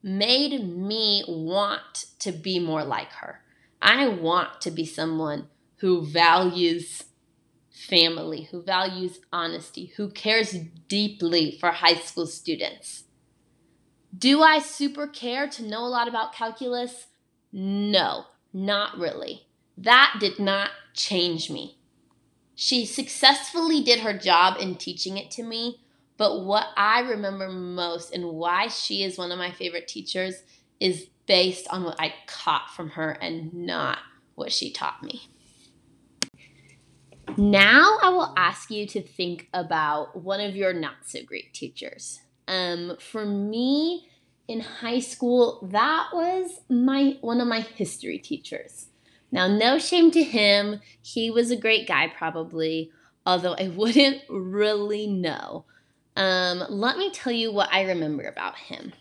made 0.03 0.67
me 0.67 1.23
want 1.27 2.05
to 2.19 2.31
be 2.31 2.59
more 2.59 2.83
like 2.83 3.11
her. 3.13 3.41
I 3.81 4.07
want 4.07 4.61
to 4.61 4.71
be 4.71 4.85
someone 4.85 5.47
who 5.77 6.05
values 6.05 7.05
family, 7.71 8.49
who 8.51 8.61
values 8.61 9.19
honesty, 9.31 9.93
who 9.97 10.09
cares 10.09 10.51
deeply 10.87 11.57
for 11.59 11.71
high 11.71 11.95
school 11.95 12.27
students. 12.27 13.05
Do 14.17 14.41
I 14.41 14.59
super 14.59 15.07
care 15.07 15.47
to 15.47 15.63
know 15.63 15.85
a 15.85 15.87
lot 15.87 16.07
about 16.07 16.33
calculus? 16.33 17.07
No, 17.51 18.25
not 18.53 18.97
really. 18.97 19.47
That 19.77 20.17
did 20.19 20.39
not 20.39 20.71
change 20.93 21.49
me. 21.49 21.77
She 22.55 22.85
successfully 22.85 23.81
did 23.81 24.01
her 24.01 24.17
job 24.17 24.57
in 24.59 24.75
teaching 24.75 25.17
it 25.17 25.31
to 25.31 25.43
me, 25.43 25.79
but 26.17 26.43
what 26.43 26.67
I 26.75 26.99
remember 26.99 27.47
most 27.49 28.13
and 28.13 28.25
why 28.25 28.67
she 28.67 29.03
is 29.03 29.17
one 29.17 29.31
of 29.31 29.37
my 29.37 29.51
favorite 29.51 29.87
teachers 29.87 30.43
is 30.79 31.07
based 31.25 31.67
on 31.69 31.83
what 31.83 31.95
I 31.99 32.13
caught 32.27 32.71
from 32.71 32.89
her 32.89 33.11
and 33.11 33.53
not 33.53 33.99
what 34.35 34.51
she 34.51 34.71
taught 34.71 35.01
me. 35.03 35.21
Now 37.37 37.97
I 38.01 38.09
will 38.09 38.33
ask 38.35 38.69
you 38.71 38.85
to 38.87 39.01
think 39.01 39.47
about 39.53 40.21
one 40.21 40.41
of 40.41 40.55
your 40.55 40.73
not 40.73 41.05
so 41.05 41.23
great 41.23 41.53
teachers. 41.53 42.19
Um, 42.47 42.97
for 42.99 43.25
me 43.25 44.09
in 44.49 44.61
high 44.61 44.99
school, 44.99 45.59
that 45.71 46.09
was 46.11 46.61
my 46.69 47.17
one 47.21 47.39
of 47.39 47.47
my 47.47 47.61
history 47.61 48.17
teachers. 48.17 48.87
Now, 49.31 49.47
no 49.47 49.77
shame 49.77 50.09
to 50.11 50.23
him; 50.23 50.81
he 51.01 51.29
was 51.29 51.51
a 51.51 51.55
great 51.55 51.87
guy, 51.87 52.07
probably, 52.07 52.91
although 53.25 53.53
I 53.53 53.67
wouldn't 53.75 54.23
really 54.27 55.05
know. 55.05 55.65
Um, 56.15 56.63
let 56.67 56.97
me 56.97 57.11
tell 57.11 57.31
you 57.31 57.53
what 57.53 57.71
I 57.71 57.83
remember 57.83 58.23
about 58.23 58.57
him. 58.57 58.91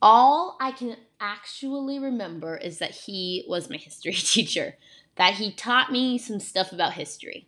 All 0.00 0.56
I 0.58 0.72
can 0.72 0.96
actually 1.20 1.98
remember 1.98 2.56
is 2.56 2.78
that 2.78 2.92
he 2.92 3.44
was 3.46 3.68
my 3.68 3.76
history 3.88 4.14
teacher, 4.14 4.76
that 5.16 5.34
he 5.34 5.52
taught 5.52 5.92
me 5.92 6.16
some 6.16 6.40
stuff 6.40 6.72
about 6.72 6.94
history, 6.94 7.46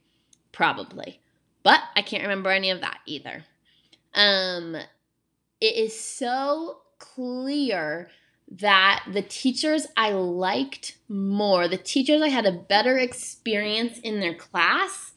probably. 0.53 1.21
But 1.63 1.81
I 1.97 2.03
can't 2.03 2.23
remember 2.23 2.51
any 2.51 2.69
of 2.71 2.83
that 2.83 2.99
either. 3.07 3.45
Um, 4.15 4.77
it 5.61 5.77
is 5.77 5.99
so 5.99 6.79
clear 6.99 8.09
that 8.51 9.05
the 9.13 9.23
teachers 9.23 9.87
I 9.97 10.11
liked 10.11 10.99
more, 11.09 11.69
the 11.69 11.77
teachers 11.77 12.21
I 12.21 12.29
had 12.29 12.47
a 12.47 12.53
better 12.53 12.99
experience 12.99 13.99
in 13.99 14.21
their 14.21 14.35
class, 14.35 15.13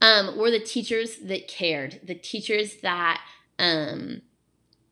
um, 0.00 0.36
were 0.36 0.50
the 0.50 0.60
teachers 0.60 1.16
that 1.18 1.48
cared, 1.48 2.00
the 2.04 2.14
teachers 2.14 2.76
that 2.82 3.20
um, 3.58 4.22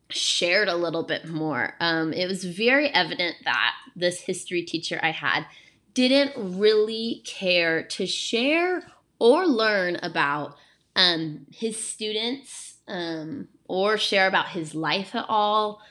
shared 0.09 0.67
a 0.67 0.75
little 0.75 1.03
bit 1.03 1.27
more. 1.27 1.75
Um, 1.79 2.13
it 2.13 2.27
was 2.27 2.43
very 2.43 2.89
evident 2.89 3.37
that 3.43 3.73
this 3.95 4.21
history 4.21 4.63
teacher 4.63 4.99
I 5.01 5.11
had 5.11 5.45
didn't 5.93 6.33
really 6.37 7.23
care 7.25 7.83
to 7.83 8.05
share 8.05 8.83
or 9.19 9.47
learn 9.47 9.97
about 10.03 10.55
um, 10.95 11.47
his 11.51 11.81
students 11.81 12.75
um, 12.87 13.47
or 13.67 13.97
share 13.97 14.27
about 14.27 14.49
his 14.49 14.73
life 14.73 15.15
at 15.15 15.25
all. 15.27 15.81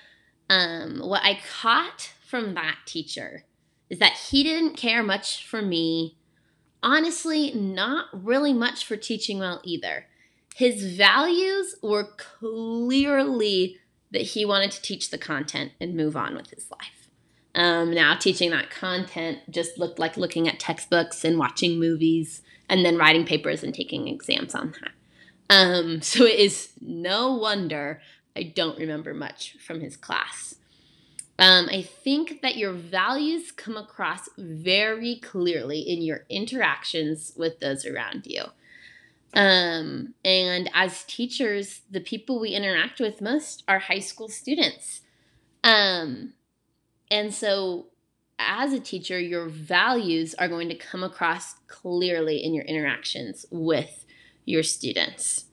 Um, 0.49 1.01
what 1.01 1.23
I 1.25 1.41
caught 1.61 2.13
from 2.27 2.55
that 2.55 2.79
teacher 2.87 3.45
is 3.89 3.99
that 3.99 4.13
he 4.13 4.43
didn't 4.43 4.77
care 4.77 5.03
much 5.03 5.47
for 5.47 5.63
me. 5.63 6.17
Honestly, 6.83 7.53
not 7.53 8.07
really 8.13 8.53
much 8.53 8.85
for 8.85 8.97
teaching 8.97 9.39
well 9.39 9.61
either. 9.65 10.07
His 10.55 10.97
values 10.97 11.77
were 11.83 12.13
clearly 12.17 13.79
that 14.11 14.23
he 14.23 14.45
wanted 14.45 14.71
to 14.71 14.83
teach 14.83 15.11
the 15.11 15.19
content 15.19 15.73
and 15.81 15.95
move 15.95 16.17
on 16.17 16.35
with 16.35 16.51
his 16.51 16.71
life. 16.71 17.11
Um, 17.55 17.93
now, 17.93 18.15
teaching 18.15 18.51
that 18.51 18.71
content 18.71 19.39
just 19.51 19.79
looked 19.79 19.99
like 19.99 20.17
looking 20.17 20.47
at 20.47 20.61
textbooks 20.61 21.25
and 21.25 21.39
watching 21.39 21.79
movies 21.79 22.43
and 22.69 22.85
then 22.85 22.99
writing 22.99 23.25
papers 23.25 23.63
and 23.63 23.75
taking 23.75 24.09
exams 24.09 24.55
on 24.55 24.73
that. 24.83 24.93
Um, 25.49 26.01
so 26.03 26.25
it 26.25 26.39
is 26.39 26.71
no 26.81 27.35
wonder 27.35 28.01
I 28.37 28.43
don't 28.43 28.79
remember 28.79 29.15
much 29.15 29.57
from 29.67 29.81
his 29.81 29.97
class. 29.97 30.57
Um, 31.39 31.69
I 31.71 31.83
think 31.83 32.41
that 32.43 32.57
your 32.57 32.73
values 32.73 33.53
come 33.53 33.77
across 33.77 34.29
very 34.39 35.17
clearly 35.17 35.81
in 35.81 36.03
your 36.03 36.25
interactions 36.29 37.33
with 37.37 37.61
those 37.61 37.85
around 37.85 38.27
you. 38.27 38.45
Um, 39.35 40.15
and 40.25 40.71
as 40.73 41.05
teachers, 41.05 41.83
the 41.91 42.01
people 42.01 42.41
we 42.41 42.51
interact 42.51 43.01
with 43.01 43.21
most 43.21 43.65
are 43.69 43.81
high 43.81 43.99
school 43.99 44.29
students. 44.29 45.03
Um, 45.63 46.33
and 47.11 47.35
so, 47.35 47.87
as 48.39 48.73
a 48.73 48.81
teacher, 48.81 49.19
your 49.19 49.49
values 49.49 50.35
are 50.35 50.49
going 50.49 50.69
to 50.71 50.75
come 50.75 51.05
across 51.05 51.55
clearly 51.69 52.43
in 52.43 52.55
your 52.55 52.65
interactions 52.65 53.45
with 53.51 54.06
your 54.47 54.63
students. 54.63 55.45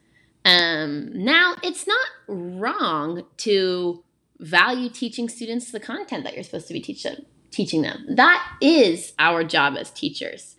Um, 0.45 1.11
now, 1.13 1.55
it's 1.63 1.85
not 1.85 2.07
wrong 2.27 3.23
to 3.37 4.03
value 4.39 4.89
teaching 4.89 5.29
students 5.29 5.71
the 5.71 5.79
content 5.79 6.23
that 6.23 6.35
you're 6.35 6.43
supposed 6.43 6.67
to 6.67 6.73
be 6.73 6.81
teach 6.81 7.03
them, 7.03 7.25
teaching 7.51 7.81
them. 7.81 8.05
That 8.09 8.57
is 8.61 9.13
our 9.19 9.43
job 9.43 9.75
as 9.77 9.91
teachers. 9.91 10.55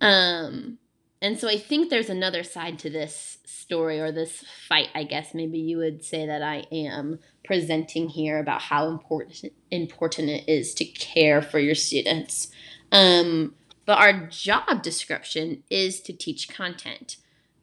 Um, 0.00 0.78
and 1.20 1.38
so 1.38 1.48
I 1.48 1.58
think 1.58 1.90
there's 1.90 2.10
another 2.10 2.42
side 2.42 2.78
to 2.80 2.90
this 2.90 3.38
story 3.44 4.00
or 4.00 4.12
this 4.12 4.44
fight, 4.68 4.88
I 4.94 5.04
guess 5.04 5.34
maybe 5.34 5.58
you 5.58 5.78
would 5.78 6.04
say 6.04 6.26
that 6.26 6.42
I 6.42 6.64
am 6.70 7.18
presenting 7.44 8.08
here 8.08 8.38
about 8.38 8.62
how 8.62 8.88
important 8.88 9.52
important 9.70 10.30
it 10.30 10.48
is 10.48 10.74
to 10.74 10.84
care 10.84 11.42
for 11.42 11.58
your 11.58 11.74
students. 11.74 12.48
Um, 12.92 13.54
but 13.84 13.98
our 13.98 14.26
job 14.28 14.82
description 14.82 15.64
is 15.70 16.00
to 16.02 16.12
teach 16.12 16.48
content. 16.48 17.16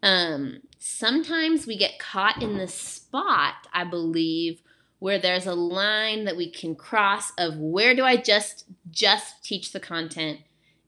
Um, 0.06 0.62
sometimes 0.78 1.66
we 1.66 1.76
get 1.76 1.98
caught 1.98 2.42
in 2.42 2.58
the 2.58 2.68
spot, 2.68 3.56
I 3.74 3.84
believe, 3.84 4.62
where 5.00 5.18
there's 5.18 5.48
a 5.48 5.56
line 5.56 6.26
that 6.26 6.38
we 6.38 6.50
can 6.50 6.76
cross 6.76 7.32
of 7.40 7.58
where 7.58 7.96
do 7.96 8.06
I 8.06 8.16
just 8.16 8.66
just 8.92 9.44
teach 9.44 9.72
the 9.72 9.80
content 9.80 10.42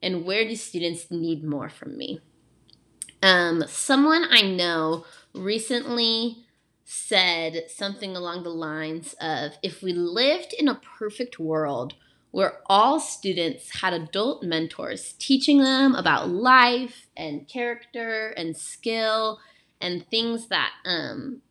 and 0.03 0.23
where 0.23 0.47
do 0.47 0.55
students 0.55 1.09
need 1.09 1.43
more 1.43 1.67
from 1.67 1.97
me. 1.97 2.19
Um, 3.23 3.63
someone 3.67 4.25
I 4.29 4.43
know 4.43 5.03
recently 5.33 6.45
said 6.85 7.71
something 7.71 8.15
along 8.15 8.43
the 8.43 8.49
lines 8.49 9.15
of 9.19 9.53
if 9.63 9.81
we 9.81 9.93
lived 9.93 10.53
in 10.53 10.67
a 10.67 10.79
perfect 10.99 11.39
world 11.39 11.95
where 12.37 12.59
all 12.67 12.99
students 12.99 13.81
had 13.81 13.93
adult 13.93 14.43
mentors 14.43 15.13
teaching 15.13 15.57
them 15.57 15.95
about 15.95 16.29
life 16.29 17.07
and 17.17 17.47
character 17.47 18.27
and 18.37 18.55
skill 18.55 19.39
and 19.81 20.05
things 20.11 20.47
that 20.49 20.69
um, 20.85 21.41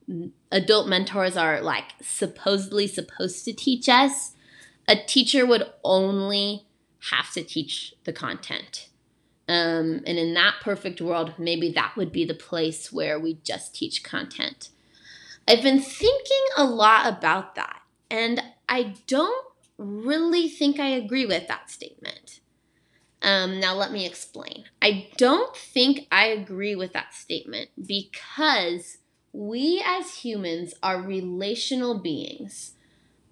adult 0.52 0.86
mentors 0.86 1.36
are 1.36 1.60
like 1.60 1.86
supposedly 2.00 2.86
supposed 2.86 3.44
to 3.44 3.52
teach 3.52 3.88
us, 3.88 4.36
a 4.86 4.94
teacher 4.94 5.44
would 5.44 5.64
only 5.82 6.64
have 7.10 7.32
to 7.32 7.42
teach 7.42 7.92
the 8.04 8.12
content. 8.12 8.88
Um, 9.48 10.04
and 10.06 10.18
in 10.18 10.34
that 10.34 10.54
perfect 10.62 11.00
world, 11.00 11.34
maybe 11.36 11.72
that 11.72 11.96
would 11.96 12.12
be 12.12 12.24
the 12.24 12.32
place 12.32 12.92
where 12.92 13.18
we 13.18 13.38
just 13.42 13.74
teach 13.74 14.04
content. 14.04 14.68
I've 15.48 15.64
been 15.64 15.80
thinking 15.80 16.46
a 16.56 16.62
lot 16.64 17.08
about 17.08 17.56
that, 17.56 17.80
and 18.08 18.40
I 18.68 18.94
don't 19.08 19.46
really 19.78 20.48
think 20.48 20.78
I 20.78 20.88
agree 20.88 21.26
with 21.26 21.48
that 21.48 21.70
statement. 21.70 22.40
Um, 23.22 23.58
now, 23.58 23.74
let 23.74 23.92
me 23.92 24.06
explain. 24.06 24.64
I 24.80 25.08
don't 25.16 25.56
think 25.56 26.06
I 26.12 26.26
agree 26.26 26.76
with 26.76 26.92
that 26.92 27.14
statement 27.14 27.70
because 27.86 28.98
we 29.32 29.82
as 29.84 30.18
humans 30.18 30.74
are 30.82 31.00
relational 31.00 31.98
beings. 31.98 32.72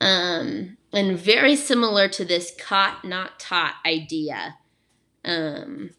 Um, 0.00 0.76
and 0.92 1.18
very 1.18 1.56
similar 1.56 2.08
to 2.08 2.24
this 2.24 2.54
caught, 2.58 3.04
not 3.04 3.38
taught 3.38 3.76
idea. 3.86 4.56
Um, 5.24 5.90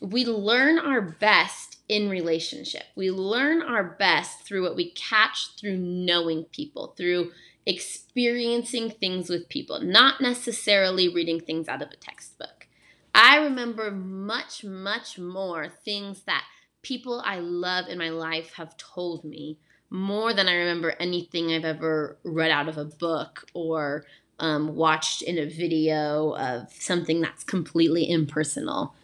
we 0.00 0.24
learn 0.24 0.78
our 0.78 1.00
best 1.00 1.78
in 1.88 2.08
relationship. 2.10 2.84
We 2.96 3.10
learn 3.10 3.62
our 3.62 3.84
best 3.84 4.40
through 4.40 4.62
what 4.62 4.76
we 4.76 4.90
catch 4.90 5.56
through 5.58 5.78
knowing 5.78 6.44
people, 6.44 6.94
through 6.96 7.30
experiencing 7.66 8.90
things 8.90 9.28
with 9.28 9.48
people, 9.48 9.80
not 9.80 10.20
necessarily 10.20 11.08
reading 11.08 11.40
things 11.40 11.68
out 11.68 11.82
of 11.82 11.88
a 11.90 11.96
textbook. 11.96 12.66
I 13.14 13.38
remember 13.38 13.90
much, 13.90 14.64
much 14.64 15.18
more 15.18 15.68
things 15.68 16.22
that 16.24 16.44
people 16.82 17.22
I 17.24 17.38
love 17.38 17.86
in 17.88 17.98
my 17.98 18.10
life 18.10 18.54
have 18.56 18.76
told 18.76 19.24
me 19.24 19.58
more 19.88 20.34
than 20.34 20.48
I 20.48 20.54
remember 20.54 20.94
anything 20.98 21.52
I've 21.52 21.64
ever 21.64 22.18
read 22.24 22.50
out 22.50 22.68
of 22.68 22.76
a 22.76 22.84
book 22.84 23.46
or 23.54 24.04
um, 24.40 24.74
watched 24.74 25.22
in 25.22 25.38
a 25.38 25.46
video 25.46 26.34
of 26.36 26.72
something 26.72 27.20
that's 27.20 27.44
completely 27.44 28.10
impersonal. 28.10 28.94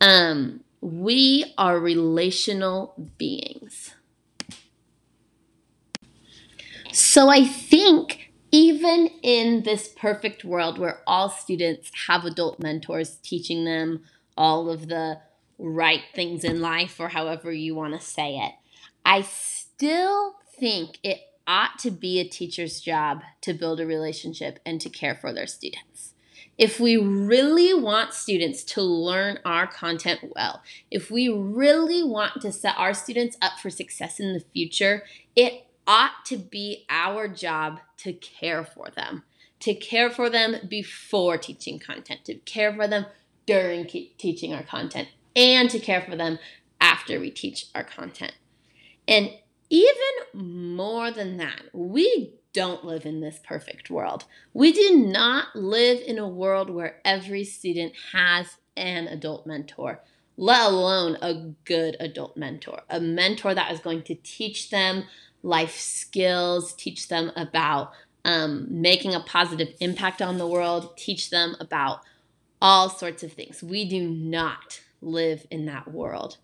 Um, 0.00 0.60
we 0.80 1.52
are 1.58 1.80
relational 1.80 2.94
beings. 3.18 3.95
So 6.98 7.28
I 7.28 7.44
think 7.44 8.32
even 8.50 9.10
in 9.22 9.64
this 9.64 9.86
perfect 9.86 10.46
world 10.46 10.78
where 10.78 11.02
all 11.06 11.28
students 11.28 11.90
have 12.06 12.24
adult 12.24 12.58
mentors 12.58 13.16
teaching 13.16 13.66
them 13.66 14.04
all 14.34 14.70
of 14.70 14.88
the 14.88 15.20
right 15.58 16.00
things 16.14 16.42
in 16.42 16.62
life, 16.62 16.98
or 16.98 17.10
however 17.10 17.52
you 17.52 17.74
want 17.74 17.92
to 17.92 18.00
say 18.00 18.38
it, 18.38 18.52
I 19.04 19.20
still 19.20 20.36
think 20.58 20.98
it 21.02 21.20
ought 21.46 21.78
to 21.80 21.90
be 21.90 22.18
a 22.18 22.26
teacher's 22.26 22.80
job 22.80 23.20
to 23.42 23.52
build 23.52 23.78
a 23.78 23.86
relationship 23.86 24.58
and 24.64 24.80
to 24.80 24.88
care 24.88 25.14
for 25.14 25.34
their 25.34 25.46
students. 25.46 26.14
If 26.56 26.80
we 26.80 26.96
really 26.96 27.74
want 27.74 28.14
students 28.14 28.64
to 28.64 28.80
learn 28.80 29.38
our 29.44 29.66
content 29.66 30.32
well, 30.34 30.62
if 30.90 31.10
we 31.10 31.28
really 31.28 32.02
want 32.02 32.40
to 32.40 32.50
set 32.50 32.74
our 32.78 32.94
students 32.94 33.36
up 33.42 33.58
for 33.60 33.68
success 33.68 34.18
in 34.18 34.32
the 34.32 34.44
future, 34.54 35.02
it 35.34 35.65
ought 35.86 36.24
to 36.26 36.36
be 36.36 36.84
our 36.88 37.28
job 37.28 37.80
to 37.98 38.12
care 38.12 38.64
for 38.64 38.90
them, 38.90 39.22
to 39.60 39.74
care 39.74 40.10
for 40.10 40.28
them 40.28 40.56
before 40.68 41.38
teaching 41.38 41.78
content, 41.78 42.24
to 42.24 42.34
care 42.34 42.74
for 42.74 42.86
them 42.88 43.06
during 43.46 43.86
teaching 43.86 44.52
our 44.52 44.64
content, 44.64 45.08
and 45.34 45.70
to 45.70 45.78
care 45.78 46.02
for 46.02 46.16
them 46.16 46.38
after 46.80 47.20
we 47.20 47.30
teach 47.30 47.66
our 47.74 47.84
content. 47.84 48.32
And 49.06 49.30
even 49.70 49.94
more 50.34 51.10
than 51.10 51.36
that, 51.36 51.62
we 51.72 52.34
don't 52.52 52.84
live 52.84 53.04
in 53.04 53.20
this 53.20 53.38
perfect 53.46 53.90
world. 53.90 54.24
We 54.54 54.72
do 54.72 54.96
not 54.96 55.54
live 55.54 56.00
in 56.00 56.18
a 56.18 56.28
world 56.28 56.70
where 56.70 57.00
every 57.04 57.44
student 57.44 57.92
has 58.12 58.56
an 58.76 59.08
adult 59.08 59.46
mentor, 59.46 60.02
let 60.36 60.62
alone 60.62 61.18
a 61.20 61.52
good 61.64 61.96
adult 62.00 62.36
mentor, 62.36 62.82
a 62.88 63.00
mentor 63.00 63.54
that 63.54 63.72
is 63.72 63.80
going 63.80 64.02
to 64.04 64.14
teach 64.14 64.70
them 64.70 65.04
life 65.42 65.78
skills, 65.78 66.72
teach 66.74 67.08
them 67.08 67.30
about 67.36 67.92
um, 68.24 68.66
making 68.68 69.14
a 69.14 69.20
positive 69.20 69.74
impact 69.80 70.20
on 70.20 70.38
the 70.38 70.46
world, 70.46 70.96
teach 70.96 71.30
them 71.30 71.56
about 71.60 72.00
all 72.60 72.88
sorts 72.88 73.22
of 73.22 73.32
things. 73.32 73.62
We 73.62 73.88
do 73.88 74.08
not 74.08 74.80
live 75.00 75.46
in 75.50 75.66
that 75.66 75.92
world. 75.92 76.38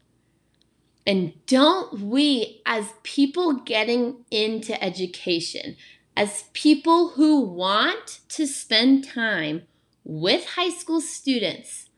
And 1.06 1.32
don't 1.46 2.00
we, 2.00 2.62
as 2.64 2.92
people 3.02 3.54
getting 3.54 4.24
into 4.30 4.80
education, 4.82 5.76
as 6.16 6.44
people 6.52 7.10
who 7.10 7.40
want 7.40 8.20
to 8.28 8.46
spend 8.46 9.04
time 9.04 9.62
with 10.04 10.46
high 10.50 10.70
school 10.70 11.00
students, 11.00 11.88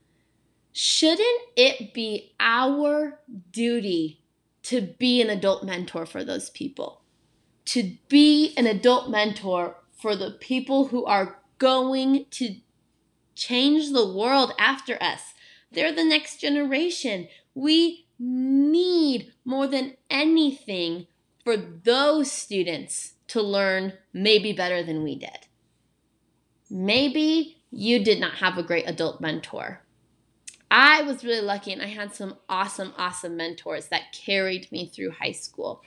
shouldn't 0.73 1.43
it 1.57 1.93
be 1.93 2.33
our 2.41 3.21
duty 3.51 4.24
to 4.65 4.81
be 4.99 5.23
an 5.23 5.31
adult 5.31 5.65
mentor 5.65 6.05
for 6.07 6.25
those 6.25 6.51
people? 6.51 7.03
To 7.67 7.97
be 8.09 8.53
an 8.57 8.67
adult 8.67 9.11
mentor 9.11 9.77
for 9.93 10.17
the 10.17 10.33
people 10.33 10.89
who 10.89 11.05
are 11.05 11.39
going 11.59 12.27
to 12.31 12.57
change 13.35 13.93
the 13.93 14.13
world 14.13 14.53
after 14.59 15.03
us. 15.03 15.35
They're 15.73 15.95
the 15.95 16.05
next 16.05 16.41
generation. 16.41 17.29
We 17.55 18.07
need 18.19 19.33
more 19.45 19.67
than 19.67 19.97
anything 20.11 21.07
for 21.43 21.57
those 21.57 22.31
students 22.31 23.15
to 23.29 23.43
learn 23.43 23.95
maybe 24.13 24.53
better 24.53 24.83
than 24.83 25.03
we 25.03 25.17
did. 25.17 25.47
Maybe 26.71 27.63
you 27.71 28.05
did 28.05 28.21
not 28.21 28.37
have 28.37 28.57
a 28.57 28.63
great 28.63 28.89
adult 28.89 29.21
mentor. 29.21 29.84
I 30.77 31.03
was 31.03 31.23
really 31.23 31.41
lucky 31.41 31.73
and 31.73 31.81
I 31.81 31.87
had 31.87 32.13
some 32.13 32.37
awesome, 32.49 32.95
awesome 32.99 33.37
mentors 33.37 33.87
that 33.91 34.13
carried 34.13 34.73
me 34.73 34.89
through 34.89 35.13
high 35.13 35.31
school. 35.31 35.83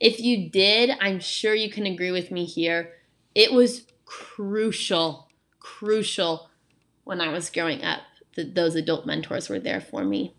If 0.00 0.18
you 0.18 0.50
did, 0.50 0.90
I'm 1.00 1.20
sure 1.20 1.54
you 1.54 1.70
can 1.70 1.86
agree 1.86 2.10
with 2.10 2.32
me 2.32 2.44
here. 2.44 2.94
It 3.36 3.52
was 3.52 3.86
crucial, 4.04 5.28
crucial 5.60 6.50
when 7.04 7.20
I 7.20 7.28
was 7.28 7.48
growing 7.48 7.84
up 7.84 8.00
that 8.34 8.56
those 8.56 8.74
adult 8.74 9.06
mentors 9.06 9.48
were 9.48 9.60
there 9.60 9.80
for 9.80 10.02
me. 10.04 10.34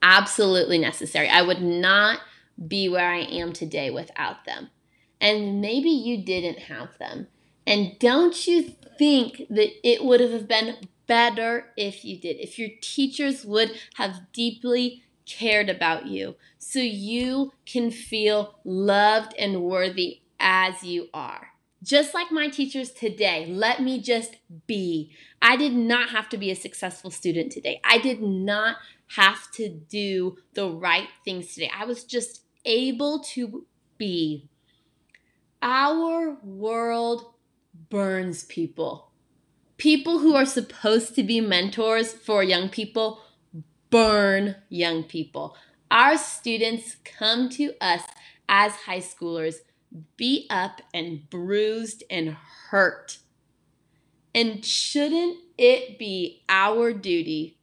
Absolutely 0.00 0.78
necessary. 0.78 1.28
I 1.28 1.42
would 1.42 1.60
not 1.60 2.20
be 2.68 2.88
where 2.88 3.10
I 3.10 3.22
am 3.22 3.52
today 3.52 3.90
without 3.90 4.44
them. 4.44 4.70
And 5.20 5.60
maybe 5.60 5.90
you 5.90 6.24
didn't 6.24 6.60
have 6.60 6.96
them. 6.98 7.26
And 7.66 7.98
don't 7.98 8.46
you 8.46 8.62
think 8.96 9.42
that 9.50 9.70
it 9.82 10.04
would 10.04 10.20
have 10.20 10.46
been 10.46 10.76
better 11.06 11.66
if 11.76 12.04
you 12.04 12.18
did? 12.18 12.38
If 12.38 12.58
your 12.58 12.70
teachers 12.80 13.44
would 13.44 13.72
have 13.94 14.32
deeply 14.32 15.02
cared 15.26 15.68
about 15.68 16.06
you 16.06 16.36
so 16.58 16.78
you 16.78 17.52
can 17.66 17.90
feel 17.90 18.58
loved 18.64 19.34
and 19.38 19.62
worthy 19.62 20.20
as 20.38 20.82
you 20.82 21.08
are. 21.14 21.48
Just 21.82 22.14
like 22.14 22.30
my 22.30 22.48
teachers 22.48 22.92
today, 22.92 23.46
let 23.48 23.82
me 23.82 24.00
just 24.00 24.36
be. 24.66 25.10
I 25.40 25.56
did 25.56 25.72
not 25.72 26.10
have 26.10 26.28
to 26.28 26.38
be 26.38 26.50
a 26.50 26.56
successful 26.56 27.10
student 27.10 27.50
today. 27.50 27.80
I 27.82 27.98
did 27.98 28.22
not 28.22 28.76
have 29.16 29.50
to 29.52 29.68
do 29.68 30.36
the 30.54 30.68
right 30.70 31.08
things 31.24 31.54
today. 31.54 31.70
I 31.76 31.84
was 31.84 32.04
just 32.04 32.42
able 32.64 33.20
to 33.34 33.66
be. 33.98 34.48
Our 35.60 36.36
world 36.42 37.34
burns 37.90 38.44
people. 38.44 39.11
People 39.82 40.20
who 40.20 40.36
are 40.36 40.46
supposed 40.46 41.16
to 41.16 41.24
be 41.24 41.40
mentors 41.40 42.12
for 42.12 42.44
young 42.44 42.68
people 42.68 43.20
burn 43.90 44.54
young 44.68 45.02
people. 45.02 45.56
Our 45.90 46.16
students 46.16 46.98
come 47.02 47.48
to 47.48 47.72
us 47.80 48.02
as 48.48 48.76
high 48.76 49.00
schoolers 49.00 49.56
beat 50.16 50.46
up 50.50 50.82
and 50.94 51.28
bruised 51.28 52.04
and 52.08 52.36
hurt. 52.70 53.18
And 54.32 54.64
shouldn't 54.64 55.38
it 55.58 55.98
be 55.98 56.44
our 56.48 56.92
duty 56.92 57.58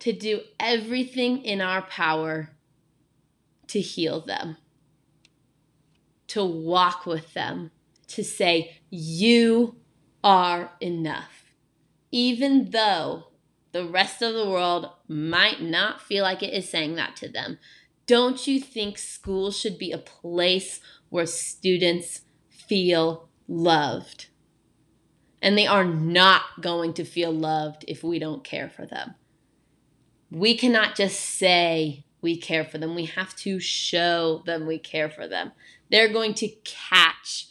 to 0.00 0.12
do 0.12 0.42
everything 0.60 1.42
in 1.42 1.62
our 1.62 1.80
power 1.80 2.50
to 3.68 3.80
heal 3.80 4.20
them, 4.20 4.58
to 6.26 6.44
walk 6.44 7.06
with 7.06 7.32
them, 7.32 7.70
to 8.08 8.22
say, 8.22 8.76
You 8.90 9.79
are 10.22 10.72
enough. 10.80 11.52
Even 12.10 12.70
though 12.70 13.24
the 13.72 13.86
rest 13.86 14.22
of 14.22 14.34
the 14.34 14.48
world 14.48 14.90
might 15.08 15.62
not 15.62 16.00
feel 16.00 16.22
like 16.22 16.42
it 16.42 16.52
is 16.52 16.68
saying 16.68 16.96
that 16.96 17.16
to 17.16 17.28
them. 17.28 17.58
Don't 18.06 18.46
you 18.46 18.60
think 18.60 18.98
school 18.98 19.52
should 19.52 19.78
be 19.78 19.92
a 19.92 19.98
place 19.98 20.80
where 21.08 21.26
students 21.26 22.22
feel 22.48 23.28
loved? 23.46 24.26
And 25.40 25.56
they 25.56 25.66
are 25.66 25.84
not 25.84 26.42
going 26.60 26.92
to 26.94 27.04
feel 27.04 27.32
loved 27.32 27.84
if 27.86 28.02
we 28.02 28.18
don't 28.18 28.44
care 28.44 28.68
for 28.68 28.84
them. 28.84 29.14
We 30.30 30.56
cannot 30.56 30.96
just 30.96 31.20
say 31.20 32.04
we 32.20 32.36
care 32.36 32.64
for 32.64 32.78
them, 32.78 32.94
we 32.94 33.06
have 33.06 33.34
to 33.36 33.58
show 33.58 34.42
them 34.44 34.66
we 34.66 34.78
care 34.78 35.08
for 35.08 35.26
them. 35.26 35.52
They're 35.90 36.12
going 36.12 36.34
to 36.34 36.48
catch 36.64 37.46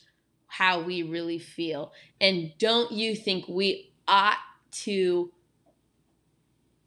how 0.60 0.82
we 0.82 1.02
really 1.02 1.40
feel. 1.40 1.94
And 2.20 2.52
don't 2.60 2.92
you 2.92 3.16
think 3.16 3.48
we 3.48 3.94
ought 4.06 4.40
to 4.72 5.32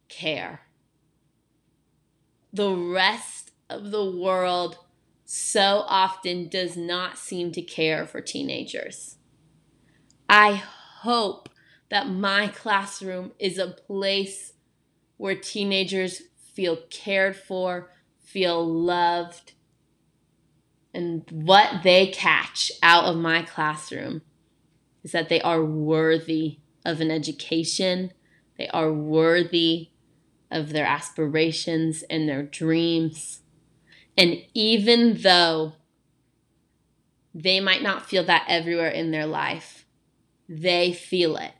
care? 0.09 0.61
The 2.53 2.71
rest 2.71 3.49
of 3.71 3.89
the 3.89 4.05
world 4.05 4.77
so 5.25 5.83
often 5.87 6.49
does 6.49 6.77
not 6.77 7.17
seem 7.17 7.51
to 7.53 7.63
care 7.63 8.05
for 8.05 8.21
teenagers. 8.21 9.17
I 10.29 10.61
hope 11.01 11.49
that 11.89 12.07
my 12.07 12.49
classroom 12.49 13.31
is 13.39 13.57
a 13.57 13.69
place 13.69 14.53
where 15.17 15.33
teenagers 15.33 16.21
feel 16.53 16.77
cared 16.91 17.35
for, 17.35 17.89
feel 18.19 18.63
loved, 18.63 19.53
and 20.93 21.23
what 21.31 21.83
they 21.83 22.07
catch 22.07 22.71
out 22.83 23.05
of 23.05 23.15
my 23.17 23.41
classroom 23.41 24.21
is 25.03 25.11
that 25.11 25.29
they 25.29 25.41
are 25.41 25.63
worthy 25.63 26.59
of 26.85 27.01
an 27.01 27.09
education, 27.09 28.11
they 28.57 28.67
are 28.69 28.91
worthy 28.91 29.89
of 30.51 30.69
their 30.69 30.85
aspirations 30.85 32.03
and 32.09 32.29
their 32.29 32.43
dreams. 32.43 33.41
And 34.15 34.43
even 34.53 35.21
though 35.21 35.73
they 37.33 37.59
might 37.59 37.81
not 37.81 38.05
feel 38.05 38.23
that 38.25 38.45
everywhere 38.47 38.89
in 38.89 39.09
their 39.09 39.25
life, 39.25 39.85
they 40.47 40.93
feel 40.93 41.35
it 41.37 41.53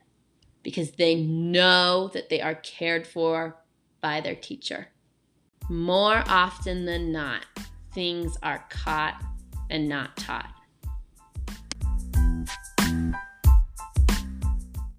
because 0.61 0.91
they 0.91 1.15
know 1.15 2.11
that 2.13 2.29
they 2.29 2.39
are 2.39 2.55
cared 2.55 3.07
for 3.07 3.57
by 3.99 4.21
their 4.21 4.35
teacher. 4.35 4.89
More 5.69 6.23
often 6.27 6.85
than 6.85 7.11
not, 7.11 7.45
things 7.93 8.38
are 8.43 8.65
caught 8.69 9.21
and 9.69 9.88
not 9.88 10.15
taught. 10.17 10.62